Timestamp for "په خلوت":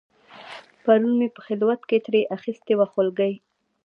1.35-1.81